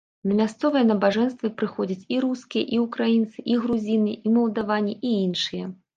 На 0.29 0.35
мясцовыя 0.37 0.85
набажэнствы 0.91 1.51
прыходзяць 1.59 2.07
і 2.17 2.19
рускія, 2.25 2.63
і 2.77 2.79
ўкраінцы, 2.85 3.37
і 3.57 3.61
грузіны, 3.67 4.19
і 4.25 4.37
малдаване, 4.39 4.93
і 5.11 5.17
іншыя. 5.27 5.65